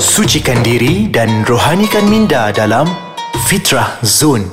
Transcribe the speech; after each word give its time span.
Sucikan 0.00 0.64
diri 0.64 1.12
dan 1.12 1.44
rohanikan 1.44 2.08
minda 2.08 2.48
dalam 2.56 2.88
Fitrah 3.44 4.00
Zone. 4.00 4.48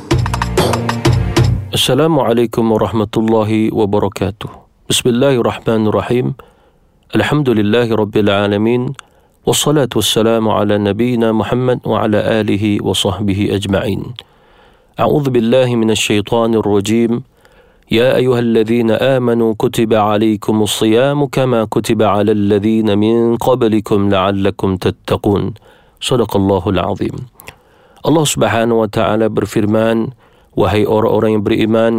Assalamualaikum 1.71 2.67
warahmatullahi 2.67 3.71
wabarakatuh. 3.71 4.51
Bismillahirrahmanirrahim. 4.91 6.35
Alhamdulillahi 7.15 7.95
rabbil 7.95 8.27
alamin. 8.27 8.91
Wassalatu 9.47 10.03
wassalamu 10.03 10.51
ala 10.51 10.75
nabiyina 10.75 11.31
Muhammad 11.31 11.79
wa 11.87 12.03
ala 12.03 12.43
alihi 12.43 12.83
wa 12.83 12.91
sahbihi 12.91 13.55
ajma'in. 13.55 14.19
A'udhu 14.99 15.31
billahi 15.31 15.79
minasyaitanir 15.79 16.59
rajim. 16.59 17.23
يا 17.92 18.16
أيها 18.16 18.40
الذين 18.40 18.90
آمنوا 18.90 19.54
كتب 19.58 19.92
عليكم 19.94 20.56
الصيام 20.62 21.28
كما 21.28 21.68
كتب 21.68 22.00
على 22.02 22.32
الذين 22.32 22.98
من 22.98 23.36
قبلكم 23.36 24.08
لعلكم 24.08 24.68
تتقون 24.76 25.44
صدق 26.00 26.32
الله 26.36 26.64
العظيم 26.68 27.16
Allah 28.02 28.26
Subhanahu 28.26 28.82
wa 28.82 28.90
taala 28.90 29.30
berfirman 29.30 30.10
wahai 30.58 30.82
orang-orang 30.82 31.38
yang 31.38 31.44
beriman 31.46 31.94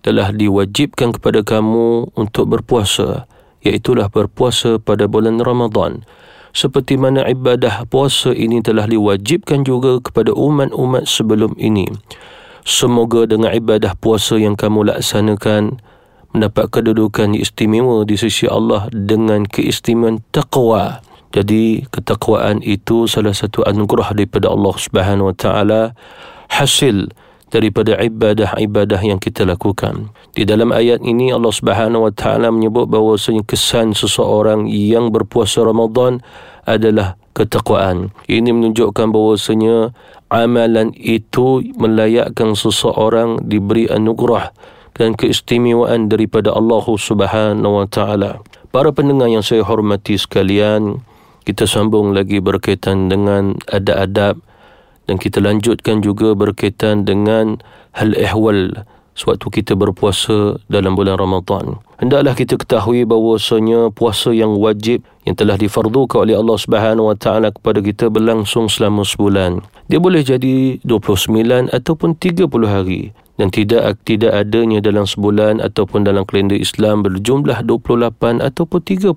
telah 0.00 0.32
diwajibkan 0.32 1.12
kepada 1.18 1.44
kamu 1.44 2.14
untuk 2.16 2.48
berpuasa 2.48 3.28
iaitulah 3.60 4.08
berpuasa 4.08 4.80
pada 4.80 5.04
bulan 5.04 5.42
Ramadan 5.44 6.06
seperti 6.54 6.96
mana 6.96 7.26
ibadah 7.26 7.84
puasa 7.90 8.30
ini 8.32 8.62
telah 8.62 8.86
diwajibkan 8.86 9.66
juga 9.66 9.98
kepada 9.98 10.30
umat-umat 10.30 11.10
sebelum 11.10 11.52
ini 11.60 11.90
Semoga 12.67 13.25
dengan 13.25 13.51
ibadah 13.55 13.95
puasa 13.95 14.35
yang 14.35 14.59
kamu 14.59 14.91
laksanakan 14.91 15.79
mendapat 16.33 16.69
kedudukan 16.69 17.33
istimewa 17.33 18.05
di 18.05 18.15
sisi 18.15 18.45
Allah 18.45 18.85
dengan 18.93 19.45
keistimewaan 19.49 20.21
taqwa. 20.29 21.01
Jadi 21.29 21.85
ketakwaan 21.93 22.65
itu 22.65 23.05
salah 23.05 23.37
satu 23.37 23.61
anugerah 23.61 24.17
daripada 24.17 24.49
Allah 24.49 24.73
Subhanahu 24.73 25.29
Wa 25.29 25.35
Taala 25.37 25.81
hasil 26.49 27.13
daripada 27.53 27.97
ibadah-ibadah 27.97 29.01
yang 29.05 29.21
kita 29.21 29.45
lakukan. 29.45 30.09
Di 30.33 30.45
dalam 30.45 30.73
ayat 30.73 31.05
ini 31.05 31.29
Allah 31.29 31.53
Subhanahu 31.53 32.09
Wa 32.09 32.13
Taala 32.17 32.49
menyebut 32.49 32.89
bahawa 32.89 33.17
kesan 33.45 33.93
seseorang 33.93 34.69
yang 34.69 35.13
berpuasa 35.13 35.61
Ramadan 35.61 36.21
adalah 36.65 37.17
ketakwaan. 37.33 38.13
Ini 38.25 38.51
menunjukkan 38.51 39.09
bahawasanya 39.13 39.93
amalan 40.29 40.93
itu 40.97 41.63
melayakkan 41.77 42.53
seseorang 42.53 43.41
diberi 43.45 43.89
anugerah 43.89 44.53
dan 44.99 45.15
keistimewaan 45.15 46.11
daripada 46.11 46.51
Allah 46.51 46.85
Subhanahu 46.85 47.83
wa 47.83 47.87
taala. 47.87 48.43
Para 48.69 48.93
pendengar 48.93 49.31
yang 49.31 49.41
saya 49.41 49.65
hormati 49.65 50.19
sekalian, 50.19 51.01
kita 51.47 51.65
sambung 51.65 52.13
lagi 52.13 52.37
berkaitan 52.37 53.09
dengan 53.09 53.57
adab-adab 53.71 54.37
dan 55.09 55.15
kita 55.17 55.41
lanjutkan 55.41 56.05
juga 56.05 56.37
berkaitan 56.37 57.01
dengan 57.07 57.57
hal 57.97 58.13
ehwal 58.13 58.85
sewaktu 59.19 59.59
kita 59.59 59.75
berpuasa 59.75 60.55
dalam 60.71 60.95
bulan 60.95 61.19
Ramadan. 61.19 61.83
Hendaklah 61.99 62.31
kita 62.31 62.55
ketahui 62.55 63.03
bahawasanya 63.03 63.91
puasa 63.91 64.31
yang 64.31 64.55
wajib 64.55 65.03
yang 65.27 65.35
telah 65.35 65.59
difardukan 65.59 66.23
oleh 66.23 66.39
Allah 66.39 66.55
Subhanahu 66.55 67.11
Wa 67.11 67.17
Taala 67.19 67.51
kepada 67.51 67.83
kita 67.83 68.07
berlangsung 68.07 68.71
selama 68.71 69.03
sebulan. 69.03 69.59
Dia 69.91 69.99
boleh 69.99 70.23
jadi 70.23 70.79
29 70.87 71.67
ataupun 71.75 72.15
30 72.15 72.47
hari 72.71 73.11
dan 73.35 73.47
tidak 73.51 73.99
tidak 74.03 74.31
adanya 74.35 74.79
dalam 74.79 75.03
sebulan 75.03 75.63
ataupun 75.63 76.07
dalam 76.07 76.23
kalender 76.23 76.59
Islam 76.59 77.03
berjumlah 77.03 77.63
28 77.67 78.39
ataupun 78.39 78.79
31 78.83 79.15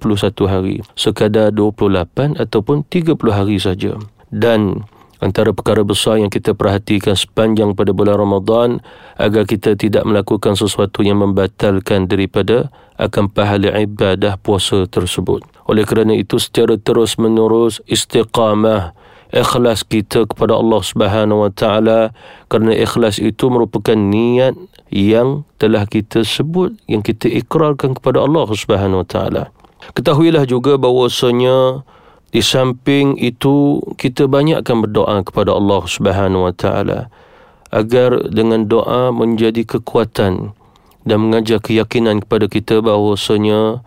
hari. 0.50 0.76
Sekadar 0.98 1.54
28 1.54 2.38
ataupun 2.38 2.82
30 2.90 3.18
hari 3.30 3.58
saja. 3.62 3.94
Dan 4.32 4.86
antara 5.22 5.54
perkara 5.54 5.86
besar 5.86 6.18
yang 6.18 6.28
kita 6.28 6.52
perhatikan 6.52 7.14
sepanjang 7.14 7.78
pada 7.78 7.94
bulan 7.94 8.18
Ramadan 8.18 8.82
agar 9.14 9.46
kita 9.46 9.78
tidak 9.78 10.02
melakukan 10.02 10.58
sesuatu 10.58 11.06
yang 11.06 11.22
membatalkan 11.22 12.10
daripada 12.10 12.74
akan 12.98 13.30
pahala 13.30 13.70
ibadah 13.78 14.34
puasa 14.42 14.84
tersebut. 14.90 15.46
Oleh 15.70 15.86
kerana 15.86 16.18
itu 16.18 16.42
secara 16.42 16.74
terus 16.74 17.14
menerus 17.22 17.78
istiqamah 17.86 18.98
ikhlas 19.32 19.86
kita 19.86 20.28
kepada 20.28 20.58
Allah 20.58 20.80
Subhanahu 20.82 21.48
wa 21.48 21.50
taala 21.54 22.12
kerana 22.52 22.76
ikhlas 22.76 23.16
itu 23.22 23.48
merupakan 23.48 23.96
niat 23.96 24.58
yang 24.92 25.48
telah 25.56 25.88
kita 25.88 26.20
sebut 26.20 26.76
yang 26.84 27.00
kita 27.00 27.30
ikrarkan 27.30 27.96
kepada 27.96 28.20
Allah 28.20 28.44
Subhanahu 28.50 29.06
wa 29.06 29.08
taala. 29.08 29.44
Ketahuilah 29.96 30.46
juga 30.46 30.78
bahawasanya 30.78 31.82
di 32.32 32.40
samping 32.40 33.20
itu 33.20 33.78
kita 34.00 34.24
banyakkan 34.24 34.80
berdoa 34.80 35.20
kepada 35.20 35.52
Allah 35.52 35.84
Subhanahu 35.84 36.48
Wa 36.48 36.54
Taala 36.56 37.00
agar 37.68 38.32
dengan 38.32 38.64
doa 38.64 39.12
menjadi 39.12 39.64
kekuatan 39.68 40.56
dan 41.04 41.18
mengajar 41.20 41.60
keyakinan 41.60 42.24
kepada 42.24 42.48
kita 42.48 42.80
bahawasanya 42.80 43.84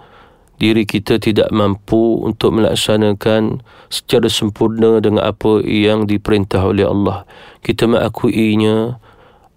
diri 0.61 0.87
kita 0.87 1.19
tidak 1.19 1.51
mampu 1.51 2.21
untuk 2.23 2.55
melaksanakan 2.55 3.65
secara 3.91 4.31
sempurna 4.31 5.03
dengan 5.03 5.25
apa 5.25 5.59
yang 5.65 6.07
diperintah 6.07 6.63
oleh 6.63 6.87
Allah. 6.87 7.27
Kita 7.65 7.89
mengakuinya 7.89 9.01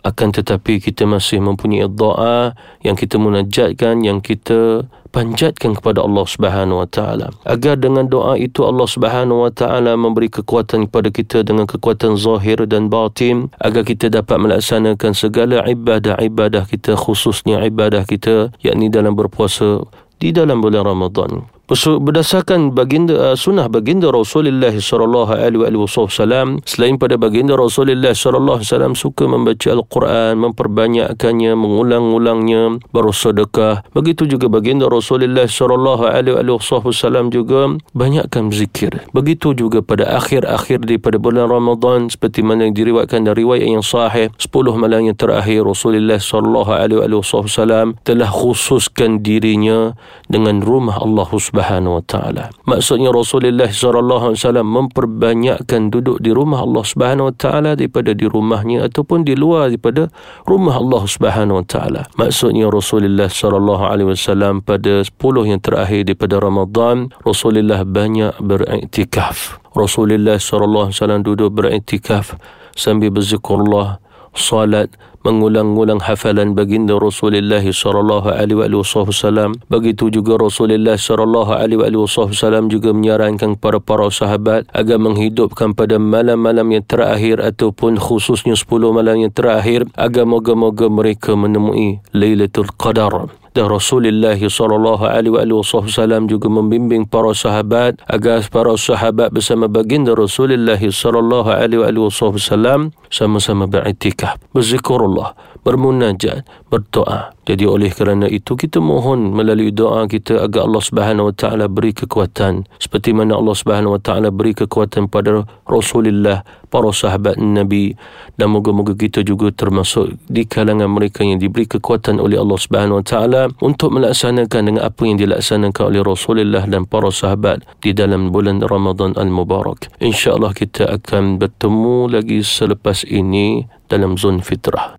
akan 0.06 0.28
tetapi 0.30 0.78
kita 0.78 1.04
masih 1.04 1.42
mempunyai 1.42 1.90
doa 1.90 2.54
yang 2.86 2.94
kita 2.94 3.18
munajatkan 3.18 4.06
yang 4.06 4.22
kita 4.22 4.86
panjatkan 5.10 5.74
kepada 5.74 6.04
Allah 6.04 6.24
Subhanahu 6.28 6.84
wa 6.84 6.88
taala. 6.88 7.34
Agar 7.42 7.80
dengan 7.80 8.06
doa 8.06 8.38
itu 8.38 8.62
Allah 8.62 8.86
Subhanahu 8.86 9.48
wa 9.48 9.52
taala 9.52 9.98
memberi 9.98 10.30
kekuatan 10.30 10.86
kepada 10.86 11.08
kita 11.10 11.42
dengan 11.42 11.66
kekuatan 11.66 12.14
zahir 12.14 12.62
dan 12.70 12.86
batin 12.86 13.50
agar 13.58 13.82
kita 13.82 14.12
dapat 14.12 14.38
melaksanakan 14.38 15.12
segala 15.16 15.66
ibadah-ibadah 15.66 16.68
kita 16.70 16.94
khususnya 16.94 17.64
ibadah 17.66 18.06
kita 18.06 18.54
yakni 18.62 18.92
dalam 18.92 19.18
berpuasa 19.18 19.82
di 20.22 20.30
dalam 20.30 20.62
bulan 20.62 20.86
Ramadan 20.86 21.57
berdasarkan 21.68 22.72
baginda 22.72 23.12
uh, 23.12 23.36
sunnah 23.36 23.68
baginda 23.68 24.08
Rasulullah 24.08 24.72
sallallahu 24.72 25.36
alaihi 25.36 25.76
wasallam 25.76 26.64
selain 26.64 26.96
pada 26.96 27.20
baginda 27.20 27.60
Rasulullah 27.60 28.16
sallallahu 28.16 28.64
alaihi 28.64 28.72
wasallam 28.72 28.94
suka 28.96 29.28
membaca 29.28 29.76
al-Quran 29.76 30.40
memperbanyakkannya 30.48 31.52
mengulang-ulangnya 31.52 32.80
bersedekah 32.88 33.84
begitu 33.92 34.24
juga 34.24 34.48
baginda 34.48 34.88
Rasulullah 34.88 35.44
sallallahu 35.44 36.08
alaihi 36.08 36.40
wasallam 36.56 37.28
juga 37.28 37.76
banyakkan 37.92 38.48
zikir. 38.48 39.04
Begitu 39.12 39.52
juga 39.52 39.84
pada 39.84 40.16
akhir-akhir 40.16 40.88
daripada 40.88 41.20
bulan 41.20 41.52
Ramadan 41.52 42.08
seperti 42.08 42.40
mana 42.40 42.64
yang 42.64 42.72
diriwayatkan 42.72 43.28
dari 43.28 43.44
riwayat 43.44 43.68
yang 43.68 43.84
sahih 43.84 44.32
10 44.40 44.48
malam 44.72 45.04
yang 45.04 45.16
terakhir 45.20 45.68
Rasulullah 45.68 46.16
sallallahu 46.16 46.72
alaihi 46.72 47.20
wasallam 47.20 48.00
telah 48.08 48.32
khususkan 48.32 49.20
dirinya 49.20 49.92
dengan 50.32 50.64
rumah 50.64 50.96
Allah 50.96 51.28
Subhanahu 51.28 51.57
Subhanahu 51.58 51.98
wa 51.98 52.04
taala. 52.06 52.54
Maksudnya 52.70 53.10
Rasulullah 53.10 53.66
sallallahu 53.66 54.30
alaihi 54.30 54.38
wasallam 54.38 54.66
memperbanyakkan 54.70 55.90
duduk 55.90 56.22
di 56.22 56.30
rumah 56.30 56.62
Allah 56.62 56.86
Subhanahu 56.86 57.26
wa 57.28 57.34
taala 57.34 57.74
daripada 57.74 58.14
di 58.14 58.30
rumahnya 58.30 58.86
ataupun 58.86 59.26
di 59.26 59.34
luar 59.34 59.74
daripada 59.74 60.06
rumah 60.46 60.78
Allah 60.78 61.02
Subhanahu 61.02 61.58
wa 61.58 61.66
taala. 61.66 62.06
Maksudnya 62.14 62.70
Rasulullah 62.70 63.26
sallallahu 63.26 63.82
alaihi 63.82 64.14
wasallam 64.14 64.62
pada 64.62 65.02
10 65.02 65.50
yang 65.50 65.58
terakhir 65.58 66.06
daripada 66.06 66.38
Ramadan, 66.38 67.10
Rasulullah 67.26 67.82
banyak 67.82 68.38
beriktikaf. 68.38 69.58
Rasulullah 69.74 70.38
sallallahu 70.38 70.94
alaihi 70.94 70.98
wasallam 71.02 71.22
duduk 71.26 71.50
beriktikaf 71.58 72.38
sambil 72.78 73.10
berzikrullah, 73.10 73.98
salat, 74.34 74.92
mengulang-ulang 75.26 76.00
hafalan 76.00 76.56
baginda 76.56 76.96
Rasulullah 76.96 77.60
sallallahu 77.60 78.32
alaihi 78.32 78.80
wasallam. 78.80 79.58
Begitu 79.68 80.08
juga 80.08 80.38
Rasulullah 80.40 80.96
sallallahu 80.96 81.52
alaihi 81.52 82.00
wasallam 82.00 82.72
juga 82.72 82.96
menyarankan 82.96 83.60
kepada 83.60 83.78
para 83.82 84.08
sahabat 84.08 84.64
agar 84.72 84.98
menghidupkan 84.98 85.76
pada 85.76 86.00
malam-malam 86.00 86.72
yang 86.72 86.84
terakhir 86.86 87.44
ataupun 87.44 88.00
khususnya 88.00 88.56
10 88.56 88.68
malam 88.90 89.28
yang 89.28 89.32
terakhir 89.32 89.84
agar 89.94 90.24
moga-moga 90.24 90.88
mereka 90.88 91.36
menemui 91.36 92.00
Lailatul 92.16 92.72
Qadar 92.74 93.37
dan 93.52 93.68
Rasulullah 93.68 94.36
sallallahu 94.36 95.04
alaihi 95.04 95.32
wasallam 95.32 96.28
juga 96.28 96.48
membimbing 96.48 97.08
para 97.08 97.32
sahabat 97.32 98.00
agar 98.08 98.44
para 98.48 98.74
sahabat 98.76 99.32
bersama 99.32 99.68
baginda 99.68 100.12
Rasulullah 100.12 100.78
sallallahu 100.78 101.48
alaihi 101.48 102.00
wasallam 102.00 102.92
sama-sama 103.08 103.64
beriktikaf 103.68 104.36
berzikr 104.52 105.00
Allah 105.00 105.32
bermunajat, 105.62 106.46
berdoa. 106.68 107.32
Jadi 107.48 107.64
oleh 107.64 107.88
kerana 107.88 108.28
itu 108.28 108.60
kita 108.60 108.76
mohon 108.76 109.32
melalui 109.32 109.72
doa 109.72 110.04
kita 110.04 110.44
agar 110.44 110.68
Allah 110.68 110.84
Subhanahu 110.84 111.32
Wa 111.32 111.34
Taala 111.34 111.64
beri 111.64 111.96
kekuatan 111.96 112.68
seperti 112.76 113.16
mana 113.16 113.40
Allah 113.40 113.56
Subhanahu 113.56 113.96
Wa 113.96 114.00
Taala 114.04 114.28
beri 114.28 114.52
kekuatan 114.52 115.08
pada 115.08 115.48
Rasulullah, 115.64 116.44
para 116.68 116.92
sahabat 116.92 117.40
Nabi 117.40 117.96
dan 118.36 118.52
moga-moga 118.52 118.92
kita 118.92 119.24
juga 119.24 119.48
termasuk 119.48 120.20
di 120.28 120.44
kalangan 120.44 120.92
mereka 120.92 121.24
yang 121.24 121.40
diberi 121.40 121.64
kekuatan 121.64 122.20
oleh 122.20 122.36
Allah 122.36 122.60
Subhanahu 122.60 123.00
Wa 123.00 123.04
Taala 123.08 123.42
untuk 123.64 123.96
melaksanakan 123.96 124.60
dengan 124.68 124.84
apa 124.84 125.02
yang 125.08 125.16
dilaksanakan 125.16 125.84
oleh 125.88 126.04
Rasulullah 126.04 126.68
dan 126.68 126.84
para 126.84 127.08
sahabat 127.08 127.64
di 127.80 127.96
dalam 127.96 128.28
bulan 128.28 128.60
Ramadan 128.60 129.16
Al-Mubarak. 129.16 129.88
Insya-Allah 130.04 130.52
kita 130.52 130.84
akan 131.00 131.40
bertemu 131.40 132.12
lagi 132.12 132.44
selepas 132.44 133.08
ini 133.08 133.64
dalam 133.88 134.20
zon 134.20 134.44
fitrah. 134.44 134.97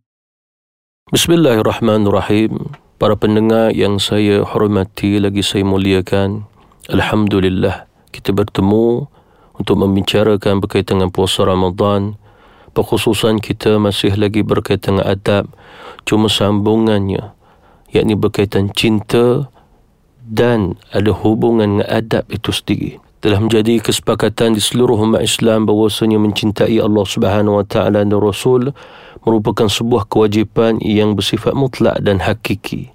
Bismillahirrahmanirrahim. 1.09 2.69
Para 3.01 3.17
pendengar 3.17 3.73
yang 3.73 3.97
saya 3.97 4.45
hormati 4.45 5.17
lagi 5.17 5.41
saya 5.41 5.65
muliakan. 5.65 6.45
Alhamdulillah 6.85 7.89
kita 8.13 8.29
bertemu 8.29 9.09
untuk 9.57 9.75
membicarakan 9.81 10.61
berkaitan 10.61 11.01
dengan 11.01 11.09
puasa 11.09 11.49
Ramadan. 11.49 12.13
Perkhususan 12.77 13.41
kita 13.41 13.81
masih 13.81 14.21
lagi 14.21 14.45
berkaitan 14.45 15.01
dengan 15.01 15.17
adab. 15.17 15.49
Cuma 16.05 16.29
sambungannya 16.29 17.33
yakni 17.89 18.13
berkaitan 18.13 18.69
cinta 18.69 19.49
dan 20.21 20.77
ada 20.93 21.09
hubungan 21.09 21.81
dengan 21.81 21.89
adab 21.89 22.29
itu 22.29 22.53
sendiri 22.53 23.01
telah 23.19 23.43
menjadi 23.43 23.83
kesepakatan 23.83 24.55
di 24.55 24.63
seluruh 24.63 24.95
umat 24.95 25.19
Islam 25.19 25.67
bahawasanya 25.67 26.15
mencintai 26.23 26.79
Allah 26.79 27.03
Subhanahu 27.03 27.59
wa 27.59 27.65
taala 27.67 27.99
dan 27.99 28.15
Rasul 28.15 28.71
merupakan 29.23 29.67
sebuah 29.67 30.07
kewajipan 30.07 30.79
yang 30.83 31.15
bersifat 31.15 31.55
mutlak 31.55 31.99
dan 32.03 32.23
hakiki. 32.23 32.91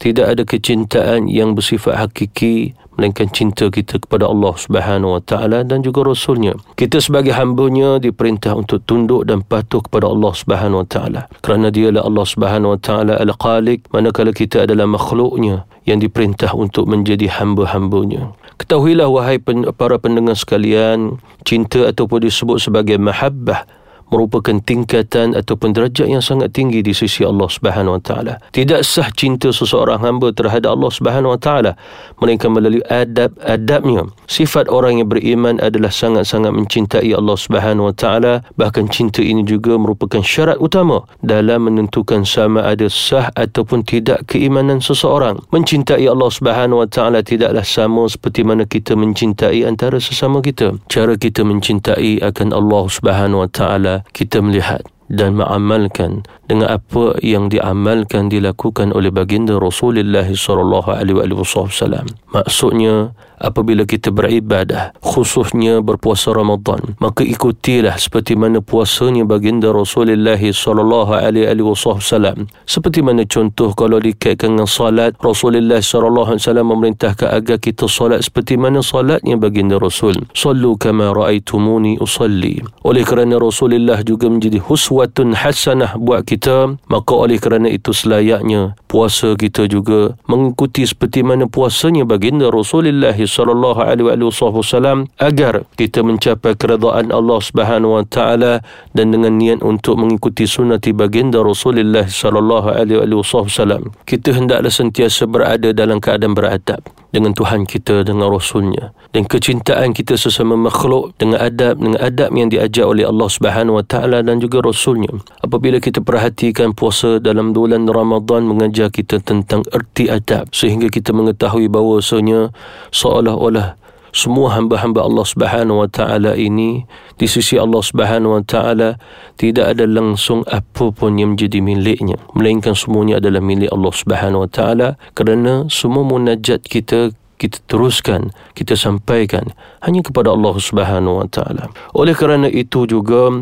Tidak 0.00 0.24
ada 0.24 0.48
kecintaan 0.48 1.28
yang 1.28 1.52
bersifat 1.52 2.00
hakiki 2.00 2.72
melainkan 2.96 3.32
cinta 3.32 3.72
kita 3.72 3.96
kepada 3.96 4.28
Allah 4.28 4.52
Subhanahu 4.56 5.16
wa 5.16 5.22
taala 5.24 5.64
dan 5.64 5.80
juga 5.80 6.04
rasulnya. 6.04 6.52
Kita 6.76 7.00
sebagai 7.00 7.32
hamba-Nya 7.32 7.96
diperintah 8.00 8.52
untuk 8.56 8.84
tunduk 8.84 9.24
dan 9.24 9.40
patuh 9.40 9.80
kepada 9.80 10.08
Allah 10.08 10.32
Subhanahu 10.36 10.84
wa 10.84 10.88
taala. 10.88 11.20
Kerana 11.40 11.72
dialah 11.72 12.04
Allah 12.04 12.26
Subhanahu 12.28 12.76
wa 12.76 12.80
taala 12.80 13.16
Al-Khaliq, 13.16 13.88
manakala 13.88 14.36
kita 14.36 14.68
adalah 14.68 14.84
makhluknya 14.84 15.64
yang 15.88 15.96
diperintah 16.00 16.52
untuk 16.52 16.88
menjadi 16.88 17.28
hamba-hambanya. 17.40 18.36
Ketahuilah 18.60 19.08
wahai 19.08 19.40
para 19.72 19.96
pendengar 19.96 20.36
sekalian, 20.36 21.16
cinta 21.48 21.88
ataupun 21.88 22.28
disebut 22.28 22.60
sebagai 22.60 23.00
mahabbah 23.00 23.64
merupakan 24.10 24.58
tingkatan 24.60 25.38
ataupun 25.38 25.72
derajat 25.72 26.10
yang 26.10 26.20
sangat 26.20 26.50
tinggi 26.52 26.82
di 26.82 26.90
sisi 26.90 27.22
Allah 27.22 27.46
Subhanahu 27.46 27.96
Wa 27.98 28.02
Taala. 28.02 28.34
Tidak 28.50 28.82
sah 28.82 29.08
cinta 29.14 29.54
seseorang 29.54 30.02
hamba 30.02 30.34
terhadap 30.34 30.74
Allah 30.74 30.90
Subhanahu 30.90 31.34
Wa 31.38 31.40
Taala 31.40 31.72
melainkan 32.18 32.50
melalui 32.50 32.82
adab-adabnya. 32.90 34.10
Sifat 34.26 34.66
orang 34.68 35.00
yang 35.00 35.08
beriman 35.08 35.62
adalah 35.62 35.94
sangat-sangat 35.94 36.50
mencintai 36.50 37.10
Allah 37.14 37.38
Subhanahu 37.38 37.90
Wa 37.90 37.94
Taala. 37.94 38.32
Bahkan 38.58 38.90
cinta 38.90 39.22
ini 39.22 39.46
juga 39.46 39.78
merupakan 39.78 40.20
syarat 40.20 40.58
utama 40.58 41.06
dalam 41.22 41.70
menentukan 41.70 42.26
sama 42.26 42.66
ada 42.66 42.90
sah 42.90 43.30
ataupun 43.38 43.86
tidak 43.86 44.26
keimanan 44.26 44.82
seseorang. 44.82 45.38
Mencintai 45.54 46.04
Allah 46.10 46.30
Subhanahu 46.30 46.82
Wa 46.82 46.88
Taala 46.90 47.22
tidaklah 47.22 47.62
sama 47.62 48.10
seperti 48.10 48.42
mana 48.42 48.66
kita 48.66 48.98
mencintai 48.98 49.62
antara 49.62 50.02
sesama 50.02 50.42
kita. 50.42 50.74
Cara 50.90 51.14
kita 51.14 51.46
mencintai 51.46 52.18
akan 52.20 52.48
Allah 52.50 52.84
Subhanahu 52.90 53.46
Wa 53.46 53.50
Taala 53.50 53.94
kita 54.12 54.40
melihat 54.40 54.84
dan 55.10 55.34
mengamalkan 55.34 56.22
dengan 56.46 56.70
apa 56.78 57.18
yang 57.18 57.50
diamalkan 57.50 58.30
dilakukan 58.30 58.94
oleh 58.94 59.10
baginda 59.10 59.58
Rasulullah 59.58 60.24
sallallahu 60.24 60.86
alaihi 60.86 61.34
wasallam. 61.34 62.06
Maksudnya 62.30 63.10
apabila 63.40 63.88
kita 63.88 64.12
beribadah 64.12 64.92
khususnya 65.00 65.80
berpuasa 65.80 66.36
Ramadan 66.36 66.94
maka 67.00 67.24
ikutilah 67.24 67.96
seperti 67.96 68.36
mana 68.36 68.60
puasanya 68.60 69.24
baginda 69.24 69.72
Rasulullah 69.72 70.36
sallallahu 70.36 71.16
alaihi 71.16 71.64
wasallam. 71.64 72.46
Seperti 72.68 73.00
mana 73.00 73.24
contoh 73.24 73.72
kalau 73.72 73.98
dikaitkan 73.98 74.54
dengan 74.54 74.68
salat 74.68 75.16
Rasulullah 75.18 75.80
sallallahu 75.80 76.36
alaihi 76.36 76.42
wasallam 76.44 76.66
memerintahkan 76.68 77.28
agar 77.30 77.56
kita 77.56 77.88
salat 77.88 78.20
seperti 78.26 78.60
mana 78.60 78.84
salatnya 78.84 79.40
baginda 79.40 79.80
Rasul. 79.80 80.18
Sallu 80.36 80.76
kama 80.76 81.16
raaitumuni 81.16 81.96
usalli. 82.02 82.60
Oleh 82.84 83.02
kerana 83.06 83.40
Rasulullah 83.40 84.04
juga 84.04 84.28
menjadi 84.28 84.60
huswatun 84.60 85.32
hasanah 85.38 85.96
buat 85.96 86.28
kita 86.28 86.76
maka 86.90 87.12
oleh 87.16 87.40
kerana 87.40 87.70
itu 87.70 87.94
selayaknya 87.94 88.76
puasa 88.90 89.38
kita 89.38 89.70
juga 89.70 90.18
mengikuti 90.26 90.82
seperti 90.82 91.22
mana 91.22 91.46
puasanya 91.46 92.02
baginda 92.02 92.50
Rasulullah 92.50 93.14
sallallahu 93.14 93.78
alaihi 93.78 94.26
wasallam 94.26 95.06
agar 95.22 95.62
kita 95.78 96.02
mencapai 96.02 96.58
keredaan 96.58 97.14
Allah 97.14 97.38
Subhanahu 97.38 98.02
wa 98.02 98.02
taala 98.02 98.66
dan 98.90 99.14
dengan 99.14 99.38
niat 99.38 99.62
untuk 99.62 99.94
mengikuti 99.94 100.50
sunnah 100.50 100.82
baginda 100.82 101.38
Rasulullah 101.38 102.10
sallallahu 102.10 102.74
alaihi 102.74 103.22
wasallam. 103.22 103.94
Kita 104.02 104.34
hendaklah 104.34 104.74
sentiasa 104.74 105.30
berada 105.30 105.70
dalam 105.70 106.02
keadaan 106.02 106.34
beradab 106.34 106.82
dengan 107.10 107.34
Tuhan 107.34 107.66
kita 107.66 108.06
dengan 108.06 108.30
Rasulnya. 108.30 108.94
Dan 109.10 109.26
kecintaan 109.26 109.90
kita 109.90 110.14
sesama 110.14 110.54
makhluk 110.54 111.14
dengan 111.18 111.42
adab 111.42 111.78
dengan 111.78 111.98
adab 111.98 112.30
yang 112.32 112.48
diajar 112.48 112.86
oleh 112.86 113.02
Allah 113.02 113.28
Subhanahu 113.28 113.82
wa 113.82 113.84
taala 113.84 114.22
dan 114.22 114.38
juga 114.38 114.62
Rasulnya. 114.62 115.10
Apabila 115.42 115.82
kita 115.82 116.00
perhatikan 116.00 116.72
puasa 116.72 117.18
dalam 117.18 117.50
bulan 117.50 117.90
Ramadan 117.90 118.46
mengajar 118.46 118.88
kita 118.88 119.18
tentang 119.18 119.66
erti 119.74 120.06
adab 120.06 120.54
sehingga 120.54 120.86
kita 120.86 121.10
mengetahui 121.10 121.66
bahawasanya 121.66 122.54
seolah-olah 122.94 123.80
semua 124.10 124.54
hamba-hamba 124.54 125.06
Allah 125.06 125.26
Subhanahu 125.26 125.82
wa 125.82 125.88
taala 125.90 126.34
ini 126.34 126.84
di 127.16 127.26
sisi 127.26 127.58
Allah 127.58 127.82
Subhanahu 127.82 128.38
wa 128.38 128.44
taala 128.44 128.98
tidak 129.38 129.76
ada 129.76 129.86
langsung 129.86 130.42
apa 130.50 130.90
pun 130.90 131.16
yang 131.16 131.34
menjadi 131.34 131.62
miliknya 131.62 132.18
melainkan 132.34 132.74
semuanya 132.74 133.22
adalah 133.22 133.42
milik 133.42 133.70
Allah 133.70 133.92
Subhanahu 133.94 134.44
wa 134.46 134.50
taala 134.50 134.88
kerana 135.14 135.66
semua 135.70 136.02
munajat 136.02 136.66
kita 136.66 137.14
kita 137.40 137.56
teruskan, 137.64 138.36
kita 138.52 138.76
sampaikan 138.76 139.56
hanya 139.80 140.04
kepada 140.04 140.28
Allah 140.28 140.52
Subhanahu 140.60 141.24
wa 141.24 141.26
taala. 141.32 141.72
Oleh 141.96 142.12
kerana 142.12 142.52
itu 142.52 142.84
juga 142.84 143.32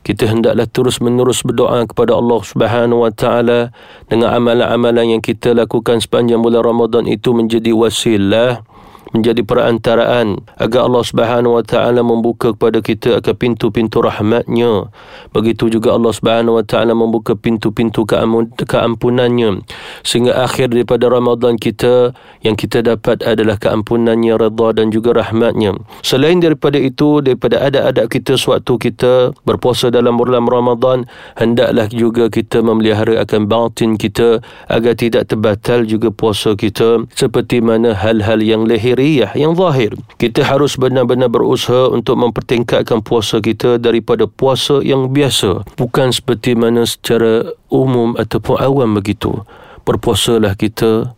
kita 0.00 0.30
hendaklah 0.30 0.64
terus 0.64 1.02
menerus 1.02 1.44
berdoa 1.44 1.84
kepada 1.84 2.16
Allah 2.16 2.40
Subhanahu 2.40 3.04
wa 3.04 3.12
taala 3.12 3.74
dengan 4.08 4.32
amalan-amalan 4.32 5.18
yang 5.18 5.22
kita 5.22 5.52
lakukan 5.52 6.00
sepanjang 6.00 6.40
bulan 6.40 6.64
Ramadan 6.64 7.04
itu 7.04 7.36
menjadi 7.36 7.74
wasilah 7.76 8.64
menjadi 9.10 9.42
perantaraan 9.42 10.38
agar 10.54 10.86
Allah 10.86 11.04
Subhanahu 11.04 11.58
wa 11.58 11.64
taala 11.66 12.00
membuka 12.06 12.54
kepada 12.54 12.78
kita 12.78 13.18
akan 13.18 13.34
pintu-pintu 13.34 13.98
rahmatnya. 13.98 14.86
Begitu 15.34 15.66
juga 15.66 15.98
Allah 15.98 16.14
Subhanahu 16.14 16.62
wa 16.62 16.64
taala 16.64 16.94
membuka 16.94 17.34
pintu-pintu 17.34 18.06
keampunannya. 18.06 19.66
Sehingga 20.06 20.46
akhir 20.46 20.70
daripada 20.70 21.10
Ramadan 21.10 21.58
kita 21.58 22.14
yang 22.46 22.54
kita 22.54 22.86
dapat 22.86 23.26
adalah 23.26 23.58
keampunannya 23.58 24.38
redha 24.38 24.68
dan 24.78 24.94
juga 24.94 25.18
rahmatnya. 25.18 25.74
Selain 26.06 26.38
daripada 26.38 26.78
itu 26.78 27.18
daripada 27.18 27.66
ada-ada 27.66 28.06
kita 28.06 28.38
sewaktu 28.38 28.90
kita 28.90 29.34
berpuasa 29.42 29.90
dalam 29.90 30.14
bulan 30.14 30.46
Ramadan 30.46 31.10
hendaklah 31.34 31.90
juga 31.90 32.30
kita 32.30 32.62
memelihara 32.62 33.26
akan 33.26 33.50
batin 33.50 33.98
kita 33.98 34.38
agar 34.70 34.94
tidak 34.94 35.26
terbatal 35.26 35.82
juga 35.82 36.14
puasa 36.14 36.54
kita. 36.54 37.10
Seperti 37.10 37.58
mana 37.58 37.96
hal-hal 37.96 38.38
yang 38.44 38.68
lahir 38.68 38.99
syariah 39.00 39.32
yang 39.32 39.56
zahir. 39.56 39.96
Kita 40.20 40.44
harus 40.44 40.76
benar-benar 40.76 41.32
berusaha 41.32 41.88
untuk 41.88 42.20
mempertingkatkan 42.20 43.00
puasa 43.00 43.40
kita 43.40 43.80
daripada 43.80 44.28
puasa 44.28 44.84
yang 44.84 45.08
biasa. 45.08 45.64
Bukan 45.80 46.12
seperti 46.12 46.52
mana 46.52 46.84
secara 46.84 47.56
umum 47.72 48.12
ataupun 48.20 48.60
awam 48.60 49.00
begitu. 49.00 49.40
Berpuasalah 49.88 50.52
kita 50.60 51.16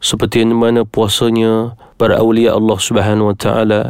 seperti 0.00 0.48
mana 0.48 0.88
puasanya 0.88 1.76
para 2.00 2.16
awliya 2.16 2.56
Allah 2.56 2.78
Subhanahu 2.80 3.34
Wa 3.34 3.36
Taala, 3.36 3.82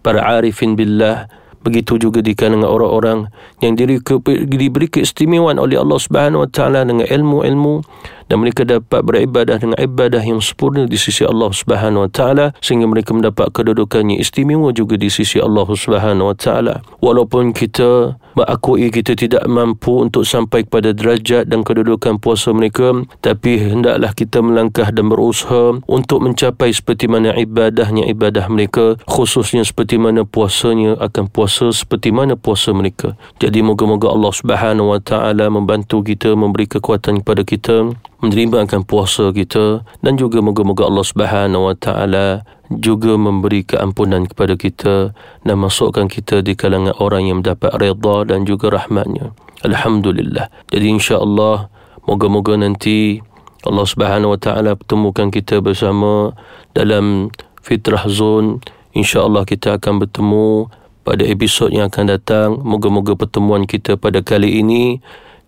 para 0.00 0.24
arifin 0.40 0.72
billah, 0.72 1.28
begitu 1.66 1.98
juga 1.98 2.22
di 2.22 2.38
kalangan 2.38 2.70
orang-orang 2.70 3.18
yang 3.58 3.74
diberi, 3.74 3.98
diberi 4.46 4.86
keistimewaan 4.86 5.58
oleh 5.58 5.82
Allah 5.82 5.98
Subhanahu 5.98 6.46
Wa 6.46 6.50
Taala 6.54 6.86
dengan 6.86 7.10
ilmu-ilmu 7.10 7.82
dan 8.26 8.42
mereka 8.42 8.66
dapat 8.66 9.06
beribadah 9.06 9.56
dengan 9.58 9.78
ibadah 9.78 10.22
yang 10.22 10.42
sempurna 10.42 10.86
di 10.86 10.98
sisi 10.98 11.22
Allah 11.22 11.50
Subhanahu 11.54 12.06
wa 12.06 12.10
taala 12.10 12.46
sehingga 12.58 12.90
mereka 12.90 13.14
mendapat 13.14 13.54
kedudukan 13.54 14.02
yang 14.02 14.18
istimewa 14.18 14.74
juga 14.74 14.98
di 14.98 15.06
sisi 15.06 15.38
Allah 15.38 15.66
Subhanahu 15.66 16.34
wa 16.34 16.36
taala. 16.36 16.82
Walaupun 16.98 17.54
kita 17.54 18.18
mengakui 18.36 18.92
kita 18.92 19.16
tidak 19.16 19.48
mampu 19.48 20.04
untuk 20.04 20.28
sampai 20.28 20.68
kepada 20.68 20.92
derajat 20.92 21.48
dan 21.48 21.64
kedudukan 21.64 22.20
puasa 22.20 22.52
mereka 22.52 22.92
tapi 23.24 23.56
hendaklah 23.56 24.12
kita 24.12 24.44
melangkah 24.44 24.92
dan 24.92 25.08
berusaha 25.08 25.80
untuk 25.88 26.20
mencapai 26.20 26.68
seperti 26.68 27.08
mana 27.08 27.32
ibadahnya 27.32 28.04
ibadah 28.12 28.44
mereka 28.52 29.00
khususnya 29.08 29.64
seperti 29.64 29.96
mana 29.96 30.28
puasanya 30.28 31.00
akan 31.00 31.32
puasa 31.32 31.55
puasa 31.56 31.72
seperti 31.72 32.12
mana 32.12 32.36
puasa 32.36 32.76
mereka. 32.76 33.16
Jadi 33.40 33.64
moga-moga 33.64 34.12
Allah 34.12 34.28
Subhanahu 34.28 34.92
Wa 34.92 35.00
Taala 35.00 35.48
membantu 35.48 36.04
kita 36.04 36.36
memberi 36.36 36.68
kekuatan 36.68 37.24
kepada 37.24 37.48
kita 37.48 37.96
menerima 38.20 38.68
akan 38.68 38.84
puasa 38.84 39.32
kita 39.32 39.80
dan 40.04 40.20
juga 40.20 40.44
moga-moga 40.44 40.84
Allah 40.84 41.06
Subhanahu 41.08 41.72
Wa 41.72 41.76
Taala 41.80 42.44
juga 42.68 43.16
memberi 43.16 43.64
keampunan 43.64 44.28
kepada 44.28 44.52
kita 44.60 45.16
dan 45.48 45.56
masukkan 45.56 46.12
kita 46.12 46.44
di 46.44 46.52
kalangan 46.52 46.92
orang 47.00 47.24
yang 47.24 47.40
mendapat 47.40 47.72
redha 47.80 48.16
dan 48.28 48.44
juga 48.44 48.68
rahmatnya. 48.68 49.32
Alhamdulillah. 49.64 50.52
Jadi 50.68 50.92
insya-Allah 50.92 51.72
moga-moga 52.04 52.60
nanti 52.60 53.24
Allah 53.64 53.86
Subhanahu 53.88 54.36
Wa 54.36 54.40
Taala 54.44 54.76
pertemukan 54.76 55.32
kita 55.32 55.64
bersama 55.64 56.36
dalam 56.76 57.32
Fitrah 57.64 58.04
Zone. 58.12 58.60
Insya-Allah 58.92 59.48
kita 59.48 59.80
akan 59.80 60.04
bertemu 60.04 60.68
pada 61.06 61.22
episod 61.22 61.70
yang 61.70 61.86
akan 61.86 62.18
datang. 62.18 62.58
Moga-moga 62.66 63.14
pertemuan 63.14 63.62
kita 63.62 63.94
pada 63.94 64.26
kali 64.26 64.58
ini 64.58 64.98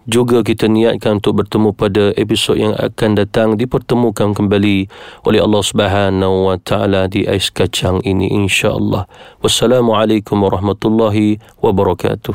juga 0.09 0.41
kita 0.41 0.73
niatkan 0.73 1.21
untuk 1.21 1.45
bertemu 1.45 1.77
pada 1.77 2.17
episod 2.17 2.57
yang 2.57 2.73
akan 2.73 3.11
datang 3.13 3.61
dipertemukan 3.61 4.33
kembali 4.33 4.89
oleh 5.29 5.41
Allah 5.45 5.61
Subhanahu 5.61 6.49
wa 6.49 6.57
taala 6.57 7.13
di 7.13 7.29
ais 7.29 7.53
kacang 7.53 8.01
ini 8.09 8.33
insya-Allah. 8.33 9.05
Wassalamualaikum 9.45 10.41
warahmatullahi 10.41 11.37
wabarakatuh. 11.61 12.33